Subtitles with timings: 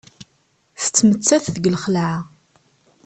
[0.81, 2.17] Tettmettat deg lxelɛa.